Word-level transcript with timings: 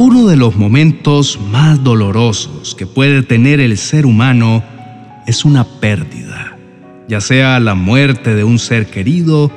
Uno 0.00 0.26
de 0.26 0.36
los 0.36 0.56
momentos 0.56 1.38
más 1.50 1.82
dolorosos 1.84 2.74
que 2.74 2.86
puede 2.86 3.22
tener 3.22 3.60
el 3.60 3.76
ser 3.76 4.06
humano 4.06 4.64
es 5.26 5.44
una 5.44 5.64
pérdida, 5.64 6.56
ya 7.08 7.20
sea 7.20 7.60
la 7.60 7.74
muerte 7.74 8.34
de 8.34 8.44
un 8.44 8.58
ser 8.58 8.86
querido, 8.86 9.52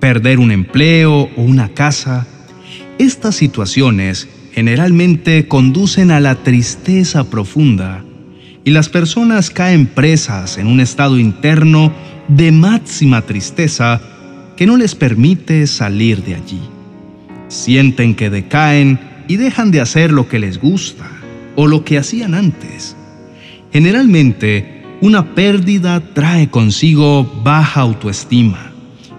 perder 0.00 0.38
un 0.38 0.52
empleo 0.52 1.30
o 1.36 1.42
una 1.42 1.68
casa. 1.70 2.26
Estas 2.98 3.34
situaciones 3.34 4.28
generalmente 4.52 5.48
conducen 5.48 6.10
a 6.10 6.20
la 6.20 6.36
tristeza 6.36 7.28
profunda 7.28 8.04
y 8.64 8.70
las 8.70 8.88
personas 8.88 9.50
caen 9.50 9.86
presas 9.86 10.58
en 10.58 10.66
un 10.66 10.80
estado 10.80 11.18
interno 11.18 11.92
de 12.28 12.52
máxima 12.52 13.22
tristeza 13.22 14.00
que 14.56 14.66
no 14.66 14.76
les 14.76 14.94
permite 14.94 15.66
salir 15.66 16.22
de 16.22 16.36
allí. 16.36 16.60
Sienten 17.52 18.14
que 18.14 18.30
decaen 18.30 18.98
y 19.28 19.36
dejan 19.36 19.72
de 19.72 19.82
hacer 19.82 20.10
lo 20.10 20.26
que 20.26 20.38
les 20.38 20.58
gusta 20.58 21.06
o 21.54 21.66
lo 21.66 21.84
que 21.84 21.98
hacían 21.98 22.34
antes. 22.34 22.96
Generalmente, 23.70 24.84
una 25.02 25.34
pérdida 25.34 26.00
trae 26.14 26.48
consigo 26.48 27.30
baja 27.44 27.82
autoestima 27.82 28.72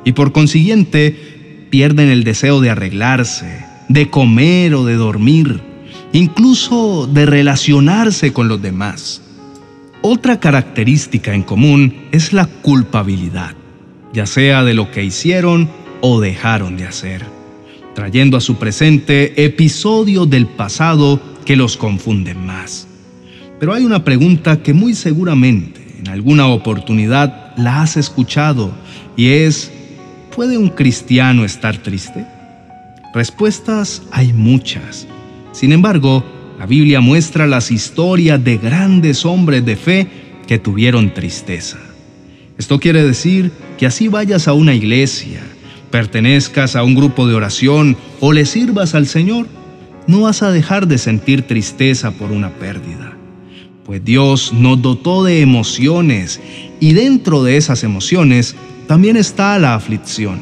y 0.04 0.14
por 0.14 0.32
consiguiente 0.32 1.68
pierden 1.70 2.10
el 2.10 2.24
deseo 2.24 2.60
de 2.60 2.72
arreglarse, 2.72 3.66
de 3.88 4.10
comer 4.10 4.74
o 4.74 4.84
de 4.84 4.96
dormir, 4.96 5.62
incluso 6.12 7.06
de 7.06 7.28
relacionarse 7.28 8.34
con 8.34 8.48
los 8.48 8.60
demás. 8.60 9.22
Otra 10.02 10.40
característica 10.40 11.36
en 11.36 11.44
común 11.44 12.08
es 12.12 12.34
la 12.34 12.48
culpabilidad, 12.48 13.56
ya 14.12 14.26
sea 14.26 14.64
de 14.64 14.74
lo 14.74 14.90
que 14.90 15.04
hicieron 15.04 15.70
o 16.02 16.20
dejaron 16.20 16.78
de 16.78 16.88
hacer, 16.88 17.24
trayendo 17.96 18.38
a 18.38 18.42
su 18.42 18.56
presente 18.56 19.44
episodios 19.44 20.30
del 20.30 20.48
pasado 20.48 21.20
que 21.46 21.56
los 21.56 21.78
confunden 21.78 22.46
más. 22.46 22.88
Pero 23.60 23.74
hay 23.74 23.86
una 23.86 24.04
pregunta 24.04 24.62
que 24.62 24.74
muy 24.74 24.94
seguramente 24.94 25.82
en 26.00 26.10
alguna 26.10 26.48
oportunidad 26.48 27.56
la 27.58 27.82
has 27.82 27.98
escuchado 27.98 28.72
y 29.16 29.28
es, 29.30 29.72
¿puede 30.36 30.58
un 30.58 30.70
cristiano 30.70 31.46
estar 31.46 31.78
triste? 31.78 32.26
Respuestas 33.14 34.02
hay 34.12 34.34
muchas. 34.34 35.08
Sin 35.52 35.72
embargo, 35.72 36.24
la 36.58 36.66
Biblia 36.66 37.00
muestra 37.00 37.46
las 37.46 37.72
historias 37.72 38.44
de 38.44 38.58
grandes 38.58 39.26
hombres 39.26 39.66
de 39.66 39.76
fe 39.76 40.08
que 40.48 40.60
tuvieron 40.60 41.14
tristeza. 41.14 41.78
Esto 42.58 42.80
quiere 42.80 43.04
decir 43.04 43.52
que 43.78 43.86
así 43.86 44.08
vayas 44.08 44.48
a 44.48 44.54
una 44.54 44.74
iglesia, 44.74 45.42
pertenezcas 45.94 46.76
a 46.76 46.82
un 46.82 46.96
grupo 46.96 47.28
de 47.28 47.36
oración 47.36 47.96
o 48.20 48.34
le 48.34 48.48
sirvas 48.48 48.96
al 48.96 49.06
Señor, 49.06 49.46
no 50.08 50.22
vas 50.22 50.42
a 50.42 50.50
dejar 50.50 50.88
de 50.88 50.98
sentir 50.98 51.44
tristeza 51.44 52.10
por 52.10 52.32
una 52.32 52.50
pérdida. 52.50 53.16
Pues 53.86 54.04
Dios 54.04 54.54
nos 54.54 54.82
dotó 54.82 55.24
de 55.24 55.42
emociones 55.42 56.42
y 56.80 56.94
dentro 56.94 57.44
de 57.44 57.58
esas 57.58 57.84
emociones 57.84 58.56
también 58.88 59.18
está 59.18 59.60
la 59.60 59.76
aflicción. 59.76 60.40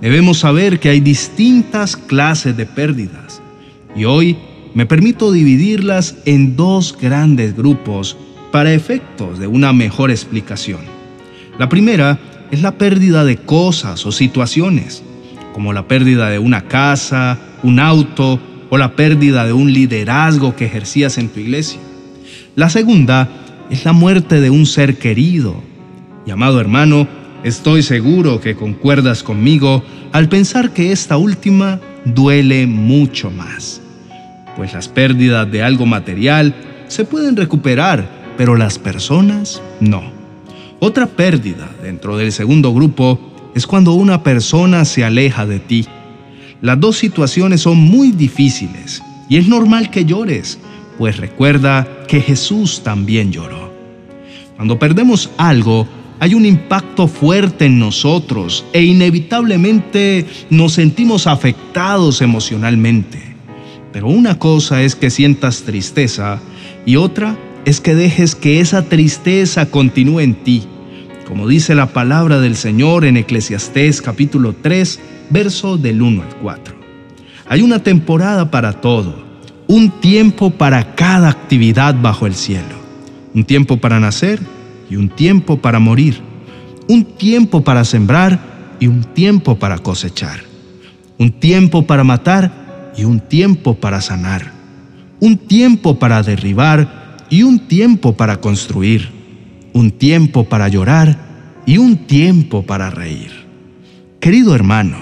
Debemos 0.00 0.38
saber 0.38 0.78
que 0.78 0.90
hay 0.90 1.00
distintas 1.00 1.96
clases 1.96 2.56
de 2.56 2.64
pérdidas 2.64 3.42
y 3.96 4.04
hoy 4.04 4.36
me 4.74 4.86
permito 4.86 5.32
dividirlas 5.32 6.14
en 6.24 6.54
dos 6.54 6.96
grandes 6.96 7.56
grupos 7.56 8.16
para 8.52 8.72
efectos 8.72 9.40
de 9.40 9.48
una 9.48 9.72
mejor 9.72 10.12
explicación. 10.12 10.82
La 11.58 11.68
primera 11.68 12.20
es 12.50 12.62
la 12.62 12.72
pérdida 12.72 13.24
de 13.24 13.36
cosas 13.36 14.04
o 14.06 14.12
situaciones, 14.12 15.02
como 15.52 15.72
la 15.72 15.88
pérdida 15.88 16.30
de 16.30 16.38
una 16.38 16.62
casa, 16.62 17.38
un 17.62 17.80
auto 17.80 18.40
o 18.70 18.78
la 18.78 18.96
pérdida 18.96 19.46
de 19.46 19.52
un 19.52 19.72
liderazgo 19.72 20.54
que 20.56 20.66
ejercías 20.66 21.18
en 21.18 21.28
tu 21.28 21.40
iglesia. 21.40 21.80
La 22.54 22.68
segunda 22.68 23.28
es 23.70 23.84
la 23.84 23.92
muerte 23.92 24.40
de 24.40 24.50
un 24.50 24.66
ser 24.66 24.98
querido. 24.98 25.62
Y 26.26 26.30
amado 26.30 26.60
hermano, 26.60 27.08
estoy 27.44 27.82
seguro 27.82 28.40
que 28.40 28.56
concuerdas 28.56 29.22
conmigo 29.22 29.82
al 30.12 30.28
pensar 30.28 30.72
que 30.72 30.92
esta 30.92 31.16
última 31.16 31.80
duele 32.04 32.66
mucho 32.66 33.30
más 33.30 33.82
pues 34.58 34.74
las 34.74 34.88
pérdidas 34.88 35.48
de 35.52 35.62
algo 35.62 35.86
material 35.86 36.52
se 36.88 37.04
pueden 37.04 37.36
recuperar, 37.36 38.08
pero 38.36 38.56
las 38.56 38.76
personas 38.76 39.62
no. 39.78 40.17
Otra 40.80 41.06
pérdida 41.06 41.68
dentro 41.82 42.16
del 42.16 42.30
segundo 42.30 42.72
grupo 42.72 43.18
es 43.54 43.66
cuando 43.66 43.94
una 43.94 44.22
persona 44.22 44.84
se 44.84 45.04
aleja 45.04 45.44
de 45.44 45.58
ti. 45.58 45.86
Las 46.62 46.78
dos 46.78 46.96
situaciones 46.96 47.62
son 47.62 47.78
muy 47.78 48.12
difíciles 48.12 49.02
y 49.28 49.38
es 49.38 49.48
normal 49.48 49.90
que 49.90 50.04
llores, 50.04 50.58
pues 50.96 51.16
recuerda 51.16 51.86
que 52.06 52.20
Jesús 52.20 52.82
también 52.84 53.32
lloró. 53.32 53.72
Cuando 54.54 54.78
perdemos 54.78 55.30
algo, 55.36 55.88
hay 56.20 56.34
un 56.34 56.46
impacto 56.46 57.08
fuerte 57.08 57.66
en 57.66 57.80
nosotros 57.80 58.64
e 58.72 58.82
inevitablemente 58.82 60.26
nos 60.48 60.74
sentimos 60.74 61.26
afectados 61.26 62.22
emocionalmente. 62.22 63.20
Pero 63.92 64.06
una 64.06 64.38
cosa 64.38 64.82
es 64.82 64.94
que 64.94 65.10
sientas 65.10 65.62
tristeza 65.62 66.40
y 66.86 66.96
otra 66.96 67.36
es 67.64 67.80
que 67.80 67.94
dejes 67.94 68.34
que 68.34 68.60
esa 68.60 68.82
tristeza 68.82 69.66
continúe 69.66 70.20
en 70.20 70.34
ti. 70.34 70.64
Como 71.26 71.46
dice 71.46 71.74
la 71.74 71.86
palabra 71.92 72.40
del 72.40 72.56
Señor 72.56 73.04
en 73.04 73.16
Eclesiastés 73.16 74.00
capítulo 74.00 74.54
3, 74.60 75.00
verso 75.30 75.76
del 75.76 76.00
1 76.00 76.22
al 76.22 76.36
4. 76.36 76.74
Hay 77.48 77.62
una 77.62 77.82
temporada 77.82 78.50
para 78.50 78.80
todo, 78.80 79.22
un 79.66 79.90
tiempo 80.00 80.50
para 80.50 80.94
cada 80.94 81.28
actividad 81.28 81.94
bajo 82.00 82.26
el 82.26 82.34
cielo, 82.34 82.76
un 83.34 83.44
tiempo 83.44 83.76
para 83.76 84.00
nacer 84.00 84.40
y 84.90 84.96
un 84.96 85.10
tiempo 85.10 85.58
para 85.58 85.78
morir, 85.78 86.20
un 86.88 87.04
tiempo 87.04 87.62
para 87.62 87.84
sembrar 87.84 88.38
y 88.80 88.86
un 88.86 89.04
tiempo 89.04 89.58
para 89.58 89.78
cosechar, 89.78 90.40
un 91.18 91.32
tiempo 91.32 91.86
para 91.86 92.04
matar 92.04 92.92
y 92.96 93.04
un 93.04 93.20
tiempo 93.20 93.74
para 93.74 94.00
sanar, 94.00 94.52
un 95.20 95.36
tiempo 95.36 95.98
para 95.98 96.22
derribar 96.22 96.97
y 97.30 97.42
un 97.42 97.60
tiempo 97.68 98.16
para 98.16 98.40
construir, 98.40 99.08
un 99.72 99.90
tiempo 99.90 100.44
para 100.44 100.68
llorar 100.68 101.18
y 101.66 101.78
un 101.78 102.06
tiempo 102.06 102.64
para 102.64 102.90
reír. 102.90 103.30
Querido 104.20 104.54
hermano, 104.54 104.96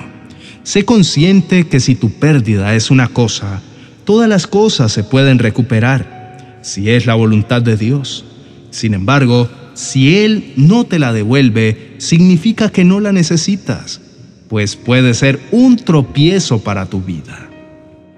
sé 0.63 0.85
consciente 0.85 1.69
que 1.69 1.81
si 1.81 1.95
tu 1.95 2.11
pérdida 2.11 2.75
es 2.75 2.91
una 2.91 3.09
cosa, 3.09 3.63
todas 4.05 4.29
las 4.29 4.47
cosas 4.47 4.93
se 4.93 5.05
pueden 5.05 5.39
recuperar, 5.39 6.59
si 6.63 6.91
es 6.91 7.07
la 7.07 7.15
voluntad 7.15 7.63
de 7.63 7.77
Dios. 7.77 8.25
Sin 8.71 8.95
embargo, 8.95 9.49
si 9.75 10.17
Él 10.17 10.53
no 10.57 10.85
te 10.85 10.99
la 10.99 11.13
devuelve, 11.13 11.95
significa 11.99 12.71
que 12.71 12.85
no 12.85 13.01
la 13.01 13.13
necesitas, 13.13 14.01
pues 14.49 14.77
puede 14.77 15.15
ser 15.15 15.41
un 15.53 15.77
tropiezo 15.77 16.61
para 16.61 16.87
tu 16.87 17.01
vida. 17.01 17.49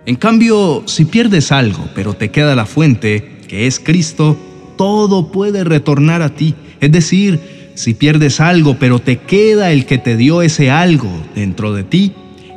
En 0.07 0.17
cambio, 0.17 0.85
si 0.87 1.05
pierdes 1.05 1.53
algo, 1.53 1.89
pero 1.95 2.15
te 2.15 2.31
queda 2.31 2.55
la 2.55 2.65
fuente, 2.65 3.38
que 3.49 3.67
es 3.67 3.81
Cristo, 3.81 4.37
todo 4.77 5.33
puede 5.33 5.65
retornar 5.65 6.23
a 6.23 6.29
ti. 6.29 6.55
Es 6.81 6.93
decir, 6.93 7.41
si 7.75 7.95
pierdes 7.95 8.41
algo, 8.41 8.77
pero 8.79 9.01
te 9.01 9.17
queda 9.17 9.73
el 9.73 9.87
que 9.87 9.99
te 9.99 10.17
dio 10.17 10.43
ese 10.43 10.71
algo 10.71 11.11
dentro 11.35 11.73
de 11.73 11.83
ti, 11.83 12.13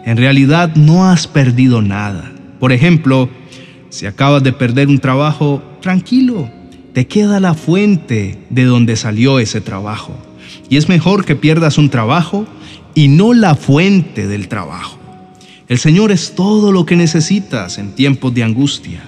en 0.05 0.17
realidad 0.17 0.75
no 0.75 1.09
has 1.09 1.27
perdido 1.27 1.81
nada. 1.81 2.31
Por 2.59 2.71
ejemplo, 2.71 3.29
si 3.89 4.05
acabas 4.05 4.43
de 4.43 4.53
perder 4.53 4.87
un 4.87 4.99
trabajo, 4.99 5.63
tranquilo, 5.81 6.49
te 6.93 7.07
queda 7.07 7.39
la 7.39 7.53
fuente 7.53 8.37
de 8.49 8.65
donde 8.65 8.95
salió 8.95 9.39
ese 9.39 9.61
trabajo. 9.61 10.15
Y 10.69 10.77
es 10.77 10.89
mejor 10.89 11.25
que 11.25 11.35
pierdas 11.35 11.77
un 11.77 11.89
trabajo 11.89 12.45
y 12.93 13.07
no 13.07 13.33
la 13.33 13.55
fuente 13.55 14.27
del 14.27 14.47
trabajo. 14.47 14.97
El 15.67 15.79
Señor 15.79 16.11
es 16.11 16.35
todo 16.35 16.71
lo 16.71 16.85
que 16.85 16.97
necesitas 16.97 17.77
en 17.77 17.93
tiempos 17.93 18.33
de 18.33 18.43
angustia 18.43 19.01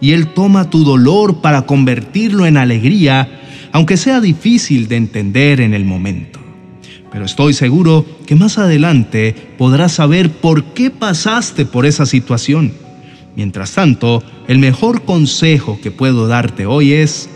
y 0.00 0.12
Él 0.12 0.28
toma 0.28 0.70
tu 0.70 0.84
dolor 0.84 1.40
para 1.40 1.62
convertirlo 1.62 2.46
en 2.46 2.56
alegría, 2.56 3.40
aunque 3.72 3.96
sea 3.96 4.20
difícil 4.20 4.88
de 4.88 4.96
entender 4.96 5.60
en 5.60 5.74
el 5.74 5.84
momento. 5.84 6.40
Pero 7.12 7.24
estoy 7.24 7.54
seguro 7.54 8.06
que 8.26 8.36
más 8.36 8.58
adelante 8.58 9.34
podrás 9.58 9.92
saber 9.92 10.30
por 10.30 10.64
qué 10.74 10.90
pasaste 10.90 11.66
por 11.66 11.86
esa 11.86 12.06
situación. 12.06 12.72
Mientras 13.36 13.72
tanto, 13.72 14.22
el 14.48 14.58
mejor 14.58 15.02
consejo 15.02 15.78
que 15.82 15.90
puedo 15.90 16.28
darte 16.28 16.66
hoy 16.66 16.92
es, 16.92 17.28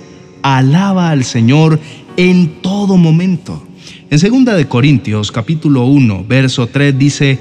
alaba 0.42 1.10
al 1.10 1.24
Señor 1.24 1.80
en 2.16 2.60
todo 2.62 2.96
momento. 2.96 3.66
En 4.10 4.44
2 4.44 4.56
de 4.56 4.68
Corintios 4.68 5.32
capítulo 5.32 5.86
1, 5.86 6.24
verso 6.28 6.66
3 6.68 6.96
dice, 6.96 7.38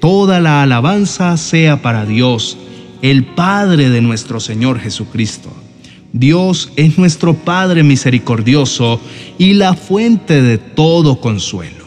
Toda 0.00 0.40
la 0.40 0.62
alabanza 0.62 1.36
sea 1.36 1.82
para 1.82 2.04
Dios, 2.04 2.58
el 3.02 3.24
Padre 3.24 3.90
de 3.90 4.00
nuestro 4.00 4.40
Señor 4.40 4.80
Jesucristo. 4.80 5.50
Dios 6.12 6.72
es 6.76 6.98
nuestro 6.98 7.34
Padre 7.34 7.82
misericordioso 7.82 9.00
y 9.38 9.54
la 9.54 9.74
fuente 9.74 10.40
de 10.40 10.58
todo 10.58 11.20
consuelo. 11.20 11.86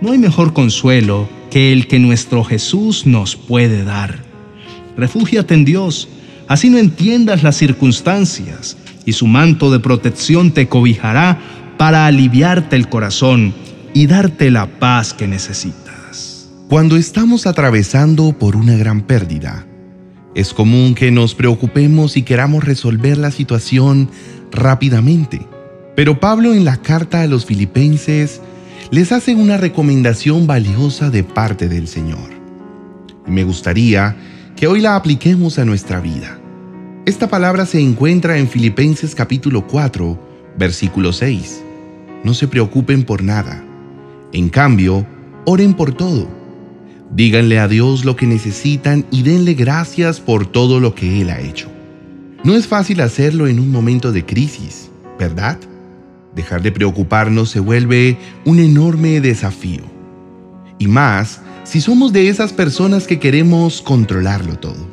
No 0.00 0.12
hay 0.12 0.18
mejor 0.18 0.52
consuelo 0.52 1.28
que 1.50 1.72
el 1.72 1.86
que 1.86 1.98
nuestro 1.98 2.44
Jesús 2.44 3.06
nos 3.06 3.36
puede 3.36 3.84
dar. 3.84 4.20
Refúgiate 4.96 5.54
en 5.54 5.64
Dios, 5.64 6.08
así 6.48 6.70
no 6.70 6.78
entiendas 6.78 7.42
las 7.42 7.56
circunstancias, 7.56 8.76
y 9.04 9.12
su 9.12 9.26
manto 9.26 9.70
de 9.70 9.80
protección 9.80 10.52
te 10.52 10.68
cobijará 10.68 11.38
para 11.76 12.06
aliviarte 12.06 12.76
el 12.76 12.88
corazón 12.88 13.52
y 13.94 14.06
darte 14.06 14.50
la 14.50 14.66
paz 14.66 15.12
que 15.12 15.26
necesitas. 15.26 16.48
Cuando 16.68 16.96
estamos 16.96 17.46
atravesando 17.46 18.32
por 18.38 18.56
una 18.56 18.76
gran 18.76 19.02
pérdida, 19.02 19.66
es 20.34 20.54
común 20.54 20.94
que 20.94 21.10
nos 21.10 21.34
preocupemos 21.34 22.16
y 22.16 22.22
queramos 22.22 22.64
resolver 22.64 23.18
la 23.18 23.30
situación 23.30 24.08
rápidamente. 24.50 25.46
Pero 25.94 26.20
Pablo 26.20 26.54
en 26.54 26.64
la 26.64 26.78
carta 26.78 27.20
a 27.20 27.26
los 27.26 27.44
filipenses 27.44 28.40
les 28.90 29.12
hace 29.12 29.34
una 29.34 29.58
recomendación 29.58 30.46
valiosa 30.46 31.10
de 31.10 31.22
parte 31.22 31.68
del 31.68 31.86
Señor. 31.86 32.30
Me 33.26 33.44
gustaría 33.44 34.16
que 34.56 34.66
hoy 34.66 34.80
la 34.80 34.96
apliquemos 34.96 35.58
a 35.58 35.64
nuestra 35.64 36.00
vida. 36.00 36.38
Esta 37.04 37.28
palabra 37.28 37.66
se 37.66 37.80
encuentra 37.80 38.38
en 38.38 38.48
Filipenses 38.48 39.14
capítulo 39.14 39.66
4, 39.66 40.18
versículo 40.56 41.12
6. 41.12 41.62
No 42.24 42.32
se 42.32 42.48
preocupen 42.48 43.02
por 43.04 43.22
nada. 43.22 43.62
En 44.32 44.48
cambio, 44.48 45.06
oren 45.44 45.74
por 45.74 45.92
todo. 45.92 46.41
Díganle 47.14 47.58
a 47.58 47.68
Dios 47.68 48.06
lo 48.06 48.16
que 48.16 48.26
necesitan 48.26 49.04
y 49.10 49.22
denle 49.22 49.52
gracias 49.52 50.18
por 50.18 50.46
todo 50.46 50.80
lo 50.80 50.94
que 50.94 51.20
Él 51.20 51.28
ha 51.28 51.40
hecho. 51.40 51.70
No 52.42 52.56
es 52.56 52.66
fácil 52.66 53.02
hacerlo 53.02 53.46
en 53.46 53.60
un 53.60 53.70
momento 53.70 54.12
de 54.12 54.24
crisis, 54.24 54.90
¿verdad? 55.18 55.58
Dejar 56.34 56.62
de 56.62 56.72
preocuparnos 56.72 57.50
se 57.50 57.60
vuelve 57.60 58.16
un 58.46 58.58
enorme 58.58 59.20
desafío. 59.20 59.82
Y 60.78 60.88
más 60.88 61.42
si 61.64 61.82
somos 61.82 62.14
de 62.14 62.28
esas 62.28 62.54
personas 62.54 63.06
que 63.06 63.20
queremos 63.20 63.82
controlarlo 63.82 64.56
todo. 64.56 64.88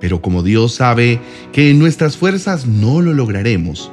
Pero 0.00 0.22
como 0.22 0.42
Dios 0.42 0.74
sabe 0.74 1.20
que 1.52 1.70
en 1.70 1.78
nuestras 1.78 2.16
fuerzas 2.16 2.66
no 2.66 3.02
lo 3.02 3.12
lograremos, 3.12 3.92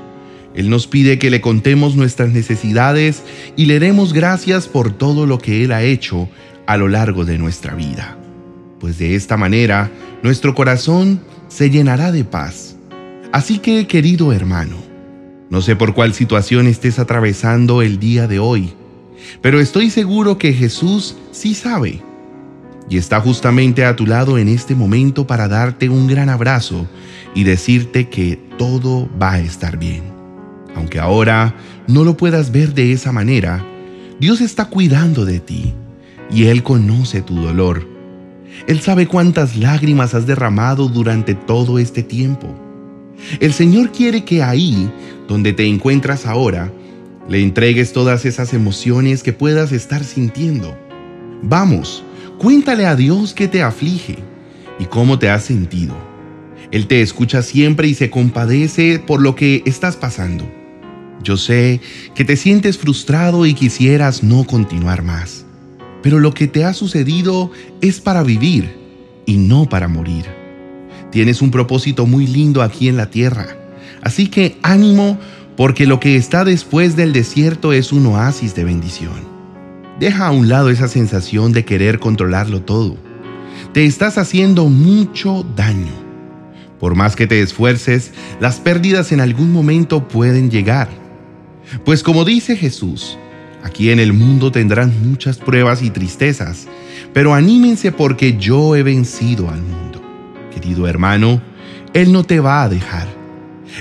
Él 0.56 0.70
nos 0.70 0.88
pide 0.88 1.20
que 1.20 1.30
le 1.30 1.42
contemos 1.42 1.98
nuestras 1.98 2.30
necesidades 2.30 3.24
y 3.58 3.66
le 3.66 3.80
demos 3.80 4.14
gracias 4.14 4.68
por 4.70 4.92
todo 4.92 5.26
lo 5.26 5.38
que 5.38 5.66
Él 5.66 5.74
ha 5.74 5.84
hecho 5.84 6.30
a 6.68 6.78
lo 6.78 6.88
largo 6.90 7.26
de 7.26 7.38
nuestra 7.38 7.74
vida. 7.74 8.18
Pues 8.80 9.00
de 9.00 9.16
esta 9.16 9.38
manera 9.38 9.90
nuestro 10.22 10.54
corazón 10.54 11.22
se 11.48 11.70
llenará 11.70 12.12
de 12.12 12.24
paz. 12.24 12.76
Así 13.32 13.60
que, 13.60 13.88
querido 13.88 14.32
hermano, 14.34 14.76
no 15.50 15.62
sé 15.62 15.76
por 15.76 15.94
cuál 15.94 16.14
situación 16.14 16.68
estés 16.68 17.00
atravesando 17.00 17.82
el 17.82 18.00
día 18.00 18.28
de 18.28 18.40
hoy, 18.40 18.74
pero 19.42 19.60
estoy 19.60 19.90
seguro 19.90 20.38
que 20.38 20.54
Jesús 20.54 21.18
sí 21.32 21.56
sabe 21.56 22.02
y 22.90 22.98
está 22.98 23.20
justamente 23.20 23.86
a 23.86 23.96
tu 23.96 24.06
lado 24.06 24.38
en 24.38 24.48
este 24.48 24.76
momento 24.76 25.26
para 25.28 25.48
darte 25.48 25.90
un 25.90 26.08
gran 26.08 26.30
abrazo 26.30 26.88
y 27.34 27.44
decirte 27.44 28.10
que 28.10 28.40
todo 28.58 29.10
va 29.22 29.34
a 29.34 29.40
estar 29.40 29.78
bien. 29.78 30.04
Aunque 30.76 31.00
ahora 31.00 31.56
no 31.88 32.04
lo 32.04 32.16
puedas 32.16 32.52
ver 32.52 32.74
de 32.74 32.92
esa 32.92 33.12
manera, 33.12 33.66
Dios 34.20 34.42
está 34.42 34.66
cuidando 34.66 35.26
de 35.26 35.40
ti 35.40 35.74
y 36.32 36.46
Él 36.46 36.64
conoce 36.64 37.22
tu 37.22 37.36
dolor. 37.36 37.88
Él 38.68 38.82
sabe 38.82 39.08
cuántas 39.08 39.56
lágrimas 39.56 40.14
has 40.14 40.26
derramado 40.26 40.88
durante 40.88 41.36
todo 41.36 41.80
este 41.80 42.04
tiempo. 42.04 42.56
El 43.40 43.54
Señor 43.54 43.92
quiere 43.92 44.24
que 44.24 44.44
ahí, 44.44 44.90
donde 45.28 45.54
te 45.54 45.66
encuentras 45.66 46.26
ahora, 46.26 46.72
le 47.30 47.42
entregues 47.42 47.94
todas 47.94 48.26
esas 48.26 48.54
emociones 48.54 49.24
que 49.24 49.34
puedas 49.34 49.72
estar 49.72 50.04
sintiendo. 50.04 50.78
Vamos, 51.44 52.04
Cuéntale 52.38 52.86
a 52.86 52.96
Dios 52.96 53.34
qué 53.34 53.48
te 53.48 53.64
aflige 53.64 54.18
y 54.78 54.86
cómo 54.86 55.18
te 55.18 55.28
has 55.28 55.44
sentido. 55.44 55.98
Él 56.70 56.86
te 56.86 57.02
escucha 57.02 57.42
siempre 57.42 57.88
y 57.88 57.96
se 57.96 58.12
compadece 58.12 59.00
por 59.00 59.22
lo 59.22 59.36
que 59.36 59.64
estás 59.66 59.96
pasando. 59.96 60.48
Yo 61.24 61.36
sé 61.36 61.82
que 62.14 62.24
te 62.24 62.38
sientes 62.38 62.78
frustrado 62.78 63.48
y 63.48 63.56
quisieras 63.56 64.22
no 64.22 64.44
continuar 64.44 65.02
más, 65.02 65.47
pero 66.08 66.22
lo 66.22 66.34
que 66.34 66.48
te 66.48 66.64
ha 66.64 66.72
sucedido 66.72 67.52
es 67.82 68.00
para 68.00 68.24
vivir 68.24 68.74
y 69.26 69.36
no 69.36 69.68
para 69.68 69.90
morir. 69.90 70.24
Tienes 71.12 71.42
un 71.42 71.52
propósito 71.52 72.06
muy 72.06 72.26
lindo 72.26 72.62
aquí 72.62 72.88
en 72.88 72.96
la 72.96 73.10
tierra, 73.10 73.58
así 74.02 74.30
que 74.30 74.56
ánimo 74.62 75.20
porque 75.58 75.86
lo 75.86 76.00
que 76.00 76.16
está 76.16 76.46
después 76.46 76.96
del 76.96 77.12
desierto 77.12 77.74
es 77.74 77.92
un 77.92 78.06
oasis 78.06 78.56
de 78.56 78.64
bendición. 78.64 79.20
Deja 80.00 80.28
a 80.28 80.32
un 80.32 80.48
lado 80.48 80.70
esa 80.70 80.88
sensación 80.88 81.52
de 81.52 81.66
querer 81.66 82.00
controlarlo 82.00 82.62
todo. 82.62 82.96
Te 83.74 83.84
estás 83.86 84.18
haciendo 84.18 84.70
mucho 84.70 85.46
daño. 85.58 85.92
Por 86.80 86.96
más 86.96 87.18
que 87.18 87.28
te 87.28 87.42
esfuerces, 87.42 88.14
las 88.40 88.62
pérdidas 88.62 89.12
en 89.12 89.20
algún 89.20 89.52
momento 89.52 90.08
pueden 90.08 90.50
llegar. 90.50 90.88
Pues 91.84 92.02
como 92.02 92.24
dice 92.24 92.56
Jesús, 92.56 93.18
aquí 93.64 93.92
en 93.92 94.00
el 94.00 94.14
mundo 94.14 94.52
tendrán 94.52 94.94
muchas 95.08 95.38
pruebas 95.38 95.82
y 95.82 95.90
tristezas, 95.90 96.68
pero 97.14 97.34
anímense 97.34 97.92
porque 97.92 98.38
yo 98.38 98.76
he 98.76 98.84
vencido 98.84 99.50
al 99.50 99.62
mundo. 99.62 100.02
Querido 100.54 100.88
hermano, 100.88 101.42
Él 101.94 102.12
no 102.12 102.24
te 102.24 102.40
va 102.40 102.64
a 102.64 102.70
dejar. 102.70 103.08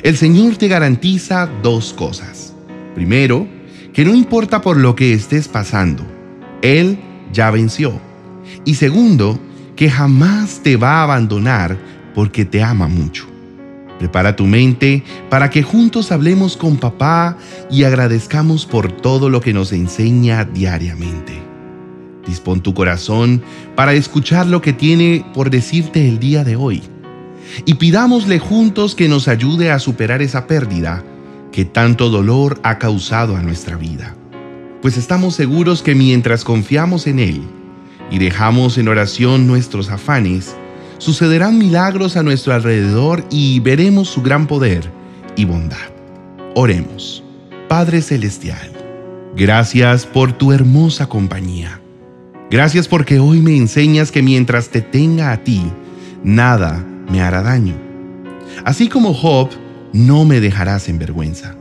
El 0.02 0.16
Señor 0.16 0.56
te 0.56 0.68
garantiza 0.68 1.48
dos 1.62 1.92
cosas. 1.92 2.54
Primero, 2.94 3.46
que 3.92 4.04
no 4.04 4.14
importa 4.14 4.60
por 4.60 4.76
lo 4.76 4.94
que 4.94 5.12
estés 5.12 5.48
pasando, 5.48 6.04
Él 6.62 6.98
ya 7.32 7.50
venció. 7.50 8.00
Y 8.64 8.74
segundo, 8.74 9.38
que 9.74 9.90
jamás 9.90 10.60
te 10.62 10.76
va 10.76 11.00
a 11.00 11.02
abandonar 11.04 11.78
porque 12.14 12.44
te 12.44 12.62
ama 12.62 12.88
mucho. 12.88 13.35
Prepara 13.98 14.36
tu 14.36 14.46
mente 14.46 15.02
para 15.30 15.48
que 15.50 15.62
juntos 15.62 16.12
hablemos 16.12 16.56
con 16.56 16.76
papá 16.76 17.38
y 17.70 17.84
agradezcamos 17.84 18.66
por 18.66 18.92
todo 18.92 19.30
lo 19.30 19.40
que 19.40 19.54
nos 19.54 19.72
enseña 19.72 20.44
diariamente. 20.44 21.42
Dispón 22.26 22.60
tu 22.60 22.74
corazón 22.74 23.42
para 23.74 23.94
escuchar 23.94 24.46
lo 24.46 24.60
que 24.60 24.72
tiene 24.72 25.24
por 25.32 25.48
decirte 25.48 26.08
el 26.08 26.18
día 26.18 26.44
de 26.44 26.56
hoy. 26.56 26.82
Y 27.64 27.74
pidámosle 27.74 28.38
juntos 28.38 28.94
que 28.94 29.08
nos 29.08 29.28
ayude 29.28 29.70
a 29.70 29.78
superar 29.78 30.20
esa 30.20 30.46
pérdida 30.46 31.04
que 31.52 31.64
tanto 31.64 32.10
dolor 32.10 32.60
ha 32.64 32.78
causado 32.78 33.36
a 33.36 33.42
nuestra 33.42 33.76
vida. 33.76 34.14
Pues 34.82 34.98
estamos 34.98 35.34
seguros 35.34 35.82
que 35.82 35.94
mientras 35.94 36.44
confiamos 36.44 37.06
en 37.06 37.18
Él 37.18 37.42
y 38.10 38.18
dejamos 38.18 38.76
en 38.78 38.88
oración 38.88 39.46
nuestros 39.46 39.88
afanes, 39.88 40.54
sucederán 40.98 41.58
milagros 41.58 42.16
a 42.16 42.22
nuestro 42.22 42.54
alrededor 42.54 43.24
y 43.30 43.60
veremos 43.60 44.08
su 44.08 44.22
gran 44.22 44.46
poder 44.46 44.90
y 45.36 45.44
bondad. 45.44 45.76
Oremos. 46.54 47.22
Padre 47.68 48.00
Celestial, 48.00 48.70
gracias 49.36 50.06
por 50.06 50.32
tu 50.32 50.52
hermosa 50.52 51.08
compañía. 51.08 51.80
Gracias 52.50 52.86
porque 52.86 53.18
hoy 53.18 53.40
me 53.40 53.56
enseñas 53.56 54.12
que 54.12 54.22
mientras 54.22 54.68
te 54.68 54.80
tenga 54.80 55.32
a 55.32 55.42
ti, 55.42 55.62
nada 56.22 56.84
me 57.10 57.20
hará 57.20 57.42
daño. 57.42 57.74
Así 58.64 58.88
como 58.88 59.14
Job 59.14 59.50
no 59.92 60.24
me 60.24 60.40
dejarás 60.40 60.88
en 60.88 60.98
vergüenza. 60.98 61.56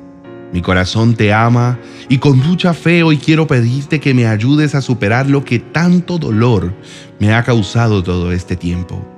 Mi 0.53 0.61
corazón 0.61 1.15
te 1.15 1.33
ama 1.33 1.79
y 2.07 2.19
con 2.19 2.37
mucha 2.37 2.73
fe 2.73 3.03
hoy 3.03 3.17
quiero 3.17 3.47
pedirte 3.47 3.99
que 3.99 4.13
me 4.13 4.27
ayudes 4.27 4.75
a 4.75 4.81
superar 4.81 5.29
lo 5.29 5.43
que 5.43 5.59
tanto 5.59 6.17
dolor 6.17 6.73
me 7.19 7.33
ha 7.33 7.43
causado 7.43 8.03
todo 8.03 8.31
este 8.31 8.55
tiempo. 8.55 9.14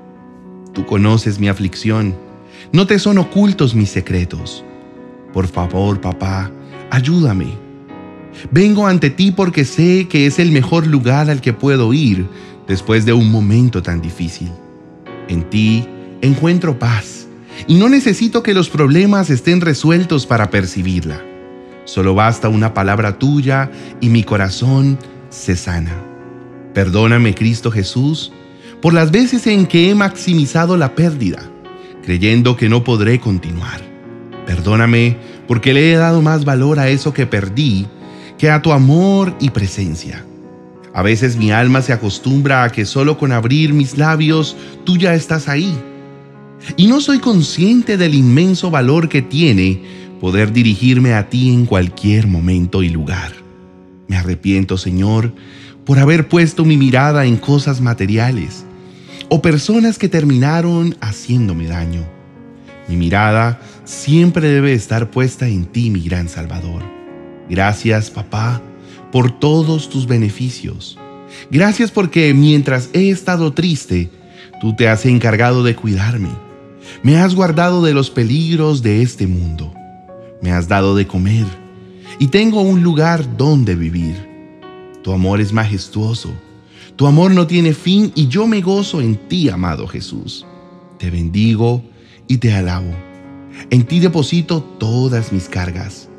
Tú 0.77 0.86
conoces 0.86 1.39
mi 1.39 1.48
aflicción, 1.48 2.15
no 2.72 2.86
te 2.86 3.00
son 3.00 3.17
ocultos 3.17 3.74
mis 3.74 3.89
secretos. 3.89 4.63
Por 5.34 5.48
favor, 5.48 6.00
papá, 6.00 6.51
ayúdame. 6.91 7.48
Vengo 8.51 8.86
ante 8.86 9.10
ti 9.10 9.31
porque 9.31 9.65
sé 9.65 10.07
que 10.07 10.27
es 10.27 10.38
el 10.38 10.51
mejor 10.51 10.86
lugar 10.86 11.31
al 11.31 11.41
que 11.41 11.51
puedo 11.51 11.93
ir 11.93 12.27
después 12.67 13.07
de 13.07 13.13
un 13.13 13.31
momento 13.31 13.81
tan 13.81 14.01
difícil. 14.01 14.51
En 15.27 15.50
ti 15.50 15.84
encuentro 16.22 16.77
paz 16.77 17.27
y 17.65 17.74
no 17.74 17.89
necesito 17.89 18.43
que 18.43 18.53
los 18.53 18.69
problemas 18.69 19.31
estén 19.31 19.62
resueltos 19.62 20.27
para 20.27 20.51
percibirla. 20.51 21.19
Solo 21.86 22.13
basta 22.13 22.50
una 22.50 22.75
palabra 22.75 23.17
tuya 23.17 23.72
y 24.00 24.10
mi 24.10 24.24
corazón 24.24 25.00
se 25.29 25.55
sana. 25.55 25.96
Perdóname, 26.75 27.34
Cristo 27.34 27.72
Jesús, 27.72 28.31
por 28.81 28.93
las 28.93 29.12
veces 29.12 29.48
en 29.48 29.65
que 29.65 29.89
he 29.89 29.96
maximizado 29.96 30.77
la 30.77 30.96
pérdida, 30.96 31.39
creyendo 32.03 32.55
que 32.55 32.69
no 32.69 32.84
podré 32.84 33.19
continuar. 33.19 33.81
Perdóname 34.46 35.17
porque 35.48 35.74
le 35.74 35.91
he 35.91 35.96
dado 35.96 36.22
más 36.22 36.46
valor 36.46 36.79
a 36.79 36.89
eso 36.89 37.13
que 37.13 37.25
perdí 37.25 37.88
que 38.38 38.50
a 38.50 38.62
tu 38.62 38.72
amor 38.72 39.36
y 39.39 39.50
presencia. 39.50 40.24
A 40.93 41.01
veces 41.01 41.38
mi 41.38 41.51
alma 41.51 41.81
se 41.81 41.93
acostumbra 41.93 42.63
a 42.63 42.72
que 42.72 42.86
solo 42.86 43.17
con 43.17 43.31
abrir 43.31 43.74
mis 43.74 43.98
labios 43.98 44.55
tú 44.84 44.98
ya 44.98 45.13
estás 45.13 45.48
ahí 45.48 45.77
y 46.75 46.88
no 46.88 47.01
soy 47.01 47.19
consciente 47.19 47.98
del 47.98 48.15
inmenso 48.15 48.72
valor 48.72 49.10
que 49.10 49.22
tiene 49.22 49.81
poder 50.19 50.51
dirigirme 50.51 51.13
a 51.13 51.29
ti 51.29 51.53
en 51.53 51.65
cualquier 51.65 52.27
momento 52.27 52.81
y 52.84 52.89
lugar. 52.89 53.31
Me 54.07 54.17
arrepiento, 54.17 54.77
Señor, 54.77 55.34
por 55.86 56.00
haber 56.00 56.27
puesto 56.27 56.65
mi 56.65 56.77
mirada 56.77 57.25
en 57.25 57.38
cosas 57.38 57.81
materiales, 57.81 58.65
o 59.29 59.41
personas 59.41 59.98
que 59.98 60.10
terminaron 60.10 60.96
haciéndome 61.01 61.67
daño. 61.67 62.05
Mi 62.88 62.96
mirada 62.96 63.60
siempre 63.84 64.48
debe 64.48 64.74
estar 64.74 65.12
puesta 65.12 65.48
en 65.48 65.65
ti, 65.65 65.89
mi 65.89 66.01
gran 66.01 66.29
Salvador. 66.29 66.84
Gracias, 67.50 68.10
papá, 68.10 68.62
por 69.12 69.31
todos 69.31 69.89
tus 69.89 70.07
beneficios. 70.07 70.98
Gracias 71.51 71.91
porque 71.91 72.34
mientras 72.34 72.89
he 72.93 73.10
estado 73.10 73.53
triste, 73.53 74.10
tú 74.62 74.75
te 74.75 74.88
has 74.88 75.05
encargado 75.05 75.63
de 75.63 75.75
cuidarme. 75.75 76.29
Me 77.03 77.17
has 77.17 77.36
guardado 77.36 77.84
de 77.84 77.93
los 77.93 78.10
peligros 78.10 78.81
de 78.81 79.01
este 79.01 79.27
mundo. 79.27 79.74
Me 80.41 80.51
has 80.51 80.67
dado 80.67 80.96
de 80.96 81.07
comer 81.07 81.46
y 82.19 82.27
tengo 82.27 82.62
un 82.62 82.84
lugar 82.84 83.38
donde 83.38 83.75
vivir. 83.75 84.15
Tu 85.03 85.12
amor 85.12 85.41
es 85.41 85.51
majestuoso. 85.51 86.34
Tu 86.98 87.06
amor 87.06 87.32
no 87.32 87.46
tiene 87.46 87.74
fin 87.74 88.12
y 88.16 88.27
yo 88.27 88.48
me 88.48 88.60
gozo 88.62 89.01
en 89.01 89.18
ti, 89.27 89.50
amado 89.50 89.88
Jesús. 89.88 90.48
Te 90.98 91.12
bendigo 91.12 91.84
y 92.27 92.38
te 92.38 92.56
alabo. 92.56 92.92
En 93.70 93.84
ti 93.84 94.00
deposito 94.00 94.63
todas 94.63 95.32
mis 95.32 95.48
cargas. 95.48 96.10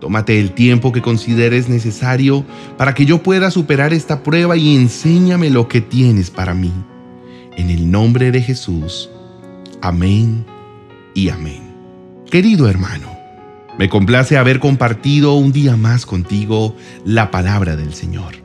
Tómate 0.00 0.40
el 0.40 0.50
tiempo 0.50 0.90
que 0.90 1.02
consideres 1.02 1.68
necesario 1.68 2.44
para 2.76 2.94
que 2.94 3.06
yo 3.06 3.22
pueda 3.22 3.52
superar 3.52 3.92
esta 3.92 4.24
prueba 4.24 4.56
y 4.56 4.74
enséñame 4.74 5.50
lo 5.50 5.68
que 5.68 5.80
tienes 5.80 6.30
para 6.30 6.52
mí. 6.52 6.72
En 7.56 7.70
el 7.70 7.88
nombre 7.88 8.32
de 8.32 8.42
Jesús. 8.42 9.08
Amén 9.82 10.44
y 11.14 11.28
amén. 11.28 11.62
Querido 12.28 12.68
hermano, 12.68 13.06
me 13.78 13.88
complace 13.88 14.36
haber 14.36 14.58
compartido 14.58 15.34
un 15.34 15.52
día 15.52 15.76
más 15.76 16.04
contigo 16.06 16.74
la 17.04 17.30
palabra 17.30 17.76
del 17.76 17.94
Señor. 17.94 18.43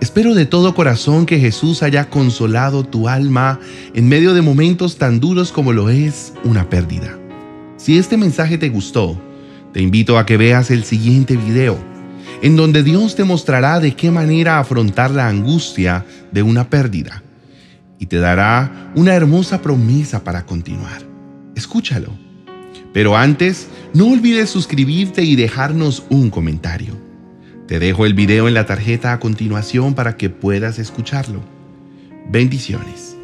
Espero 0.00 0.34
de 0.34 0.46
todo 0.46 0.76
corazón 0.76 1.26
que 1.26 1.40
Jesús 1.40 1.82
haya 1.82 2.08
consolado 2.08 2.84
tu 2.84 3.08
alma 3.08 3.58
en 3.94 4.08
medio 4.08 4.32
de 4.32 4.42
momentos 4.42 4.96
tan 4.96 5.18
duros 5.18 5.50
como 5.50 5.72
lo 5.72 5.90
es 5.90 6.32
una 6.44 6.70
pérdida. 6.70 7.18
Si 7.78 7.98
este 7.98 8.16
mensaje 8.16 8.58
te 8.58 8.68
gustó, 8.68 9.20
te 9.72 9.82
invito 9.82 10.16
a 10.16 10.24
que 10.24 10.36
veas 10.36 10.70
el 10.70 10.84
siguiente 10.84 11.36
video, 11.36 11.76
en 12.42 12.54
donde 12.54 12.84
Dios 12.84 13.16
te 13.16 13.24
mostrará 13.24 13.80
de 13.80 13.96
qué 13.96 14.12
manera 14.12 14.60
afrontar 14.60 15.10
la 15.10 15.26
angustia 15.26 16.06
de 16.30 16.44
una 16.44 16.70
pérdida 16.70 17.24
y 17.98 18.06
te 18.06 18.18
dará 18.18 18.92
una 18.94 19.14
hermosa 19.14 19.60
promesa 19.60 20.22
para 20.22 20.46
continuar. 20.46 21.02
Escúchalo. 21.56 22.12
Pero 22.92 23.16
antes, 23.16 23.66
no 23.94 24.06
olvides 24.06 24.48
suscribirte 24.48 25.24
y 25.24 25.34
dejarnos 25.34 26.04
un 26.08 26.30
comentario. 26.30 27.07
Te 27.68 27.78
dejo 27.78 28.06
el 28.06 28.14
video 28.14 28.48
en 28.48 28.54
la 28.54 28.64
tarjeta 28.64 29.12
a 29.12 29.20
continuación 29.20 29.92
para 29.92 30.16
que 30.16 30.30
puedas 30.30 30.78
escucharlo. 30.78 31.42
Bendiciones. 32.30 33.17